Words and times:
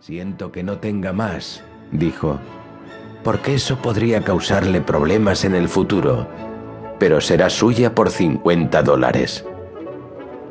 Siento 0.00 0.52
que 0.52 0.62
no 0.62 0.78
tenga 0.78 1.12
más, 1.12 1.64
dijo, 1.90 2.38
porque 3.24 3.54
eso 3.54 3.78
podría 3.78 4.22
causarle 4.22 4.80
problemas 4.80 5.44
en 5.44 5.54
el 5.54 5.68
futuro, 5.68 6.28
pero 6.98 7.20
será 7.20 7.50
suya 7.50 7.94
por 7.94 8.10
50 8.10 8.82
dólares. 8.82 9.44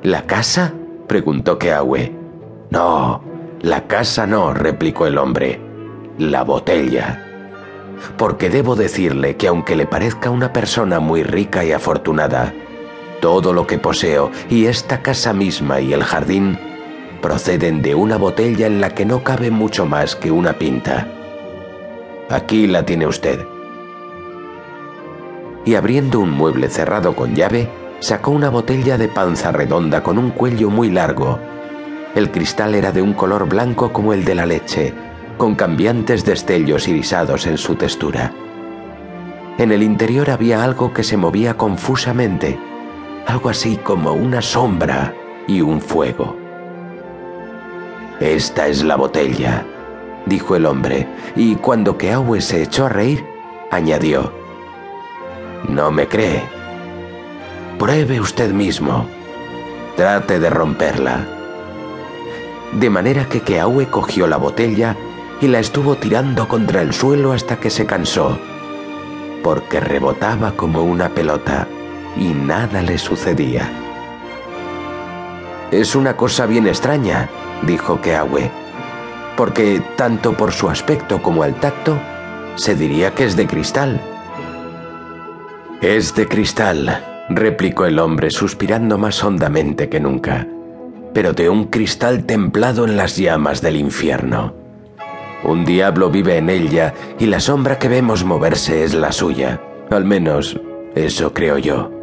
¿La 0.03 0.23
casa? 0.23 0.73
preguntó 1.07 1.57
Keawe. 1.59 2.11
No, 2.71 3.23
la 3.61 3.87
casa 3.87 4.27
no, 4.27 4.53
replicó 4.53 5.05
el 5.05 5.17
hombre. 5.17 5.61
La 6.17 6.43
botella. 6.43 7.23
Porque 8.17 8.49
debo 8.49 8.75
decirle 8.75 9.37
que 9.37 9.47
aunque 9.47 9.75
le 9.75 9.85
parezca 9.85 10.31
una 10.31 10.51
persona 10.51 10.99
muy 10.99 11.23
rica 11.23 11.63
y 11.63 11.71
afortunada, 11.71 12.51
todo 13.21 13.53
lo 13.53 13.67
que 13.67 13.77
poseo 13.77 14.31
y 14.49 14.65
esta 14.65 15.01
casa 15.01 15.33
misma 15.33 15.79
y 15.79 15.93
el 15.93 16.03
jardín 16.03 16.57
proceden 17.25 17.81
de 17.81 17.95
una 17.95 18.17
botella 18.17 18.67
en 18.67 18.79
la 18.79 18.91
que 18.91 19.03
no 19.03 19.23
cabe 19.23 19.49
mucho 19.49 19.87
más 19.87 20.15
que 20.15 20.29
una 20.29 20.59
pinta. 20.59 21.07
Aquí 22.29 22.67
la 22.67 22.85
tiene 22.85 23.07
usted. 23.07 23.43
Y 25.65 25.73
abriendo 25.73 26.19
un 26.19 26.29
mueble 26.29 26.69
cerrado 26.69 27.15
con 27.15 27.33
llave, 27.33 27.67
sacó 27.99 28.29
una 28.29 28.51
botella 28.51 28.99
de 28.99 29.07
panza 29.07 29.51
redonda 29.51 30.03
con 30.03 30.19
un 30.19 30.29
cuello 30.29 30.69
muy 30.69 30.91
largo. 30.91 31.39
El 32.13 32.29
cristal 32.29 32.75
era 32.75 32.91
de 32.91 33.01
un 33.01 33.13
color 33.13 33.49
blanco 33.49 33.91
como 33.91 34.13
el 34.13 34.23
de 34.23 34.35
la 34.35 34.45
leche, 34.45 34.93
con 35.39 35.55
cambiantes 35.55 36.25
destellos 36.25 36.87
irisados 36.87 37.47
en 37.47 37.57
su 37.57 37.73
textura. 37.73 38.33
En 39.57 39.71
el 39.71 39.81
interior 39.81 40.29
había 40.29 40.63
algo 40.63 40.93
que 40.93 41.03
se 41.03 41.17
movía 41.17 41.57
confusamente, 41.57 42.59
algo 43.25 43.49
así 43.49 43.77
como 43.77 44.13
una 44.13 44.43
sombra 44.43 45.15
y 45.47 45.61
un 45.61 45.81
fuego. 45.81 46.44
Esta 48.19 48.67
es 48.67 48.83
la 48.83 48.95
botella, 48.95 49.65
dijo 50.25 50.55
el 50.55 50.65
hombre, 50.65 51.05
y 51.35 51.55
cuando 51.55 51.97
Keawe 51.97 52.39
se 52.39 52.63
echó 52.63 52.85
a 52.85 52.89
reír, 52.89 53.25
añadió, 53.71 54.31
No 55.67 55.91
me 55.91 56.07
cree. 56.07 56.43
Pruebe 57.77 58.21
usted 58.21 58.53
mismo. 58.53 59.05
Trate 59.97 60.39
de 60.39 60.49
romperla. 60.49 61.27
De 62.71 62.89
manera 62.89 63.27
que 63.27 63.41
Keawe 63.41 63.89
cogió 63.89 64.27
la 64.27 64.37
botella 64.37 64.95
y 65.41 65.47
la 65.47 65.59
estuvo 65.59 65.95
tirando 65.95 66.47
contra 66.47 66.81
el 66.81 66.93
suelo 66.93 67.33
hasta 67.33 67.57
que 67.59 67.69
se 67.69 67.85
cansó, 67.85 68.39
porque 69.43 69.81
rebotaba 69.81 70.53
como 70.53 70.83
una 70.83 71.09
pelota 71.09 71.67
y 72.15 72.29
nada 72.29 72.81
le 72.81 72.97
sucedía. 72.97 73.69
Es 75.71 75.95
una 75.95 76.15
cosa 76.15 76.45
bien 76.45 76.67
extraña, 76.67 77.29
dijo 77.63 78.01
Keawe, 78.01 78.49
porque 79.35 79.81
tanto 79.95 80.33
por 80.33 80.51
su 80.51 80.69
aspecto 80.69 81.21
como 81.21 81.43
al 81.43 81.55
tacto, 81.55 81.97
se 82.55 82.75
diría 82.75 83.13
que 83.13 83.25
es 83.25 83.35
de 83.35 83.47
cristal. 83.47 84.01
Es 85.81 86.15
de 86.15 86.27
cristal, 86.27 87.25
replicó 87.29 87.85
el 87.85 87.99
hombre 87.99 88.31
suspirando 88.31 88.97
más 88.97 89.23
hondamente 89.23 89.89
que 89.89 89.99
nunca, 89.99 90.47
pero 91.13 91.33
de 91.33 91.49
un 91.49 91.65
cristal 91.65 92.25
templado 92.25 92.85
en 92.85 92.97
las 92.97 93.17
llamas 93.17 93.61
del 93.61 93.75
infierno. 93.75 94.53
Un 95.43 95.63
diablo 95.63 96.09
vive 96.09 96.37
en 96.37 96.49
ella 96.49 96.93
y 97.19 97.27
la 97.27 97.39
sombra 97.39 97.77
que 97.77 97.87
vemos 97.87 98.23
moverse 98.23 98.83
es 98.83 98.95
la 98.95 99.11
suya. 99.11 99.61
Al 99.91 100.03
menos, 100.03 100.59
eso 100.95 101.33
creo 101.33 101.59
yo. 101.59 101.94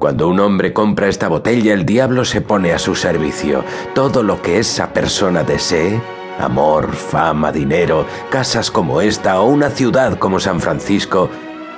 Cuando 0.00 0.28
un 0.28 0.40
hombre 0.40 0.72
compra 0.72 1.08
esta 1.08 1.28
botella, 1.28 1.74
el 1.74 1.84
diablo 1.84 2.24
se 2.24 2.40
pone 2.40 2.72
a 2.72 2.78
su 2.78 2.94
servicio. 2.94 3.62
Todo 3.94 4.22
lo 4.22 4.40
que 4.40 4.58
esa 4.58 4.94
persona 4.94 5.42
desee, 5.42 6.00
amor, 6.38 6.90
fama, 6.94 7.52
dinero, 7.52 8.06
casas 8.30 8.70
como 8.70 9.02
esta 9.02 9.42
o 9.42 9.50
una 9.50 9.68
ciudad 9.68 10.18
como 10.18 10.40
San 10.40 10.58
Francisco, 10.58 11.28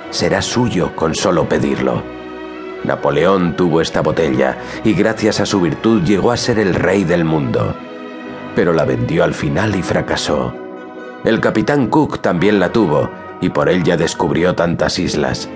será 0.09 0.41
suyo 0.41 0.95
con 0.95 1.15
solo 1.15 1.49
pedirlo. 1.49 2.01
Napoleón 2.85 3.57
tuvo 3.57 3.81
esta 3.81 3.99
botella 3.99 4.57
y 4.85 4.93
gracias 4.93 5.41
a 5.41 5.45
su 5.45 5.59
virtud 5.59 6.03
llegó 6.03 6.31
a 6.31 6.37
ser 6.37 6.59
el 6.59 6.75
rey 6.75 7.03
del 7.03 7.25
mundo. 7.25 7.75
Pero 8.55 8.71
la 8.71 8.85
vendió 8.85 9.25
al 9.25 9.33
final 9.33 9.75
y 9.75 9.83
fracasó. 9.83 10.53
El 11.25 11.41
capitán 11.41 11.87
Cook 11.87 12.21
también 12.21 12.61
la 12.61 12.71
tuvo 12.71 13.09
y 13.41 13.49
por 13.49 13.67
él 13.67 13.83
ya 13.83 13.97
descubrió 13.97 14.55
tantas 14.55 14.97
islas. 14.97 15.49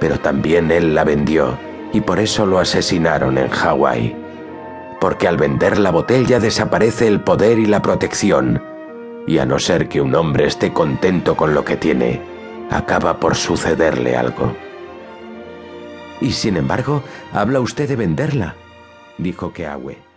Pero 0.00 0.18
también 0.18 0.72
él 0.72 0.96
la 0.96 1.04
vendió 1.04 1.67
y 1.92 2.00
por 2.00 2.18
eso 2.18 2.46
lo 2.46 2.58
asesinaron 2.58 3.38
en 3.38 3.48
Hawái. 3.48 4.16
Porque 5.00 5.28
al 5.28 5.36
vender 5.36 5.78
la 5.78 5.90
botella 5.90 6.40
desaparece 6.40 7.06
el 7.06 7.20
poder 7.20 7.58
y 7.58 7.66
la 7.66 7.82
protección, 7.82 8.62
y 9.26 9.38
a 9.38 9.46
no 9.46 9.58
ser 9.58 9.88
que 9.88 10.00
un 10.00 10.14
hombre 10.14 10.46
esté 10.46 10.72
contento 10.72 11.36
con 11.36 11.54
lo 11.54 11.64
que 11.64 11.76
tiene, 11.76 12.20
acaba 12.70 13.18
por 13.18 13.36
sucederle 13.36 14.16
algo. 14.16 14.54
Y 16.20 16.32
sin 16.32 16.56
embargo, 16.56 17.02
habla 17.32 17.60
usted 17.60 17.88
de 17.88 17.96
venderla, 17.96 18.54
dijo 19.18 19.52
Keawe. 19.52 20.07